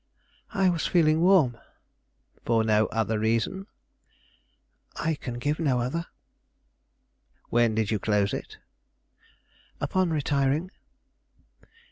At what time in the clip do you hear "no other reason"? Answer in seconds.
2.47-3.67